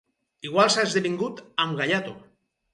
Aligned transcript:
Igual 0.47 0.71
s’ha 0.75 0.85
esdevingut 0.87 1.45
amb 1.67 1.79
"gaiato". 1.83 2.19